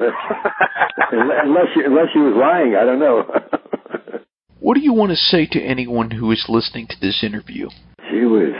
unless, 1.12 1.66
she, 1.74 1.84
unless 1.84 2.08
she 2.14 2.20
was 2.20 2.34
lying, 2.40 2.74
I 2.74 2.84
don't 2.84 3.00
know. 3.00 3.24
what 4.58 4.76
do 4.76 4.80
you 4.80 4.94
want 4.94 5.10
to 5.10 5.16
say 5.16 5.44
to 5.44 5.60
anyone 5.60 6.10
who 6.10 6.32
is 6.32 6.46
listening 6.48 6.86
to 6.86 6.96
this 7.02 7.22
interview? 7.22 7.68
Gee 8.10 8.24
whiz. 8.24 8.56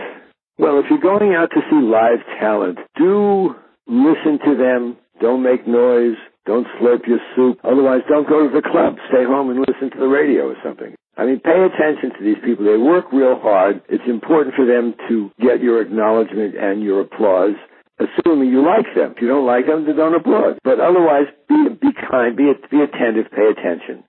Well, 0.59 0.81
if 0.81 0.87
you're 0.91 1.01
going 1.01 1.35
out 1.35 1.49
to 1.55 1.61
see 1.71 1.81
live 1.81 2.21
talent, 2.41 2.79
do 2.99 3.55
listen 3.87 4.39
to 4.45 4.55
them. 4.55 4.99
Don't 5.21 5.43
make 5.43 5.67
noise. 5.67 6.17
Don't 6.47 6.67
slurp 6.79 7.07
your 7.07 7.19
soup. 7.35 7.59
Otherwise, 7.65 8.03
don't 8.09 8.29
go 8.29 8.47
to 8.47 8.55
the 8.55 8.63
club. 8.63 8.97
Stay 9.11 9.25
home 9.27 9.51
and 9.51 9.61
listen 9.61 9.91
to 9.91 9.99
the 9.99 10.07
radio 10.07 10.49
or 10.49 10.57
something. 10.63 10.95
I 11.17 11.27
mean, 11.27 11.41
pay 11.41 11.59
attention 11.67 12.13
to 12.17 12.23
these 12.23 12.39
people. 12.45 12.65
They 12.65 12.79
work 12.79 13.11
real 13.13 13.39
hard. 13.41 13.83
It's 13.89 14.07
important 14.07 14.55
for 14.55 14.65
them 14.65 14.95
to 15.09 15.31
get 15.41 15.61
your 15.61 15.83
acknowledgement 15.83 16.55
and 16.55 16.83
your 16.83 17.01
applause, 17.01 17.57
assuming 17.99 18.51
you 18.51 18.63
like 18.63 18.87
them. 18.95 19.15
If 19.17 19.23
you 19.23 19.29
don't 19.29 19.47
like 19.47 19.67
them, 19.67 19.87
then 19.87 19.97
don't 19.97 20.15
applaud. 20.15 20.59
But 20.63 20.79
otherwise, 20.79 21.27
be, 21.49 21.69
be 21.81 21.91
kind, 21.93 22.37
be, 22.37 22.53
be 22.71 22.79
attentive, 22.85 23.33
pay 23.33 23.51
attention. 23.51 24.05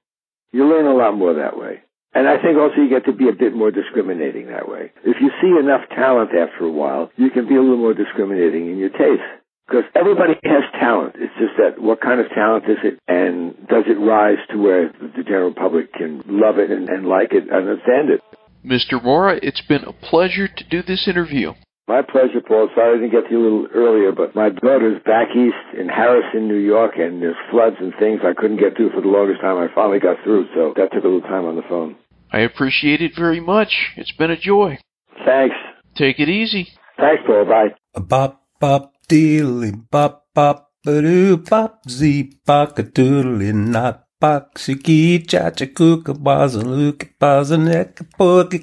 You 0.52 0.70
learn 0.70 0.86
a 0.86 0.94
lot 0.94 1.16
more 1.18 1.34
that 1.34 1.58
way. 1.58 1.82
And 2.14 2.28
I 2.28 2.42
think 2.42 2.58
also 2.58 2.82
you 2.82 2.90
get 2.90 3.06
to 3.06 3.14
be 3.14 3.30
a 3.30 3.34
bit 3.34 3.56
more 3.56 3.72
discriminating 3.72 4.48
that 4.48 4.68
way. 4.68 4.92
If 5.06 5.18
you 5.22 5.30
see 5.42 5.54
enough 5.60 5.88
talent 5.90 6.32
after 6.34 6.66
a 6.66 6.72
while, 6.72 7.12
you 7.16 7.30
can 7.30 7.48
be 7.48 7.56
a 7.56 7.62
little 7.62 7.78
more 7.78 7.94
discriminating 7.94 8.70
in 8.72 8.78
your 8.78 8.90
taste. 8.90 9.26
Because 9.68 9.84
everybody 9.96 10.34
has 10.44 10.64
talent. 10.80 11.16
It's 11.20 11.34
just 11.38 11.58
that 11.58 11.82
what 11.82 12.00
kind 12.00 12.22
of 12.22 12.30
talent 12.30 12.66
is 12.66 12.78
it, 12.84 13.00
and 13.08 13.54
does 13.68 13.84
it 13.88 14.00
rise 14.00 14.40
to 14.52 14.58
where 14.58 14.90
the 14.90 15.24
general 15.24 15.54
public 15.54 15.92
can 15.94 16.24
love 16.28 16.58
it 16.58 16.72
and, 16.72 16.88
and 16.88 17.06
like 17.06 17.34
it 17.34 17.44
and 17.44 17.52
understand 17.52 18.10
it? 18.10 18.22
Mr. 18.66 19.04
Morra, 19.04 19.40
it's 19.44 19.62
been 19.62 19.84
a 19.84 19.92
pleasure 19.92 20.48
to 20.48 20.64
do 20.64 20.82
this 20.82 21.08
interview. 21.08 21.54
My 21.88 22.02
pleasure, 22.02 22.42
Paul. 22.46 22.70
Sorry 22.76 22.98
I 22.98 23.02
didn't 23.02 23.12
get 23.12 23.30
to 23.30 23.32
you 23.32 23.40
a 23.40 23.44
little 23.44 23.68
earlier, 23.74 24.12
but 24.12 24.36
my 24.36 24.50
daughter's 24.50 25.02
back 25.04 25.30
east 25.36 25.80
in 25.80 25.88
Harrison, 25.88 26.48
New 26.48 26.60
York, 26.60 26.96
and 26.98 27.22
there's 27.22 27.38
floods 27.50 27.78
and 27.80 27.94
things 27.98 28.22
I 28.24 28.34
couldn't 28.40 28.60
get 28.60 28.76
to 28.76 28.90
for 28.90 29.00
the 29.00 29.08
longest 29.08 29.40
time. 29.40 29.58
I 29.58 29.74
finally 29.74 30.00
got 30.00 30.18
through, 30.24 30.48
so 30.54 30.74
that 30.76 30.92
took 30.92 31.04
a 31.04 31.08
little 31.08 31.22
time 31.22 31.46
on 31.46 31.56
the 31.56 31.62
phone. 31.70 31.96
I 32.32 32.40
appreciate 32.40 33.02
it 33.02 33.14
very 33.16 33.40
much. 33.40 33.72
It's 33.96 34.12
been 34.12 34.32
a 34.32 34.38
joy. 34.38 34.80
Thanks. 35.26 35.56
Take 35.96 36.20
it 36.20 36.28
easy. 36.28 36.68
Thanks, 36.98 37.24
Paul. 37.26 37.46
Bye. 37.46 37.76
Bop, 38.02 38.44
bop, 38.60 38.92
dealy, 39.08 39.72
bop, 39.72 40.26
bop, 40.36 40.72
ba-doo, 40.84 41.38
bop, 41.38 41.82
zee, 41.90 42.32
bop, 42.46 42.78
a 42.80 42.84
doodly, 42.84 43.54
not. 43.54 44.04
Bakshiki, 44.22 45.28
chacha, 45.28 45.68
kuka, 45.68 46.14
baza, 46.14 46.62
luka, 46.64 47.08
baza, 47.20 47.58
neka, 47.58 48.06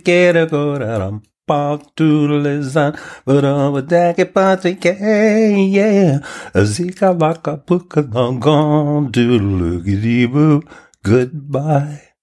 kera, 0.04 0.46
go, 0.50 0.78
da, 0.78 0.98
dum, 0.98 1.22
bop, 1.46 1.94
doodly, 1.96 2.62
zan, 2.62 2.96
ba-dum, 3.24 3.72
ba-daka, 3.74 4.26
pati, 4.26 4.76
yeah, 4.82 6.18
zika, 6.54 7.18
baka, 7.18 7.56
puka, 7.56 8.02
long, 8.02 8.40
gone, 8.40 9.10
doodle, 9.10 9.80
boo, 10.28 10.62
goodbye. 11.02 12.13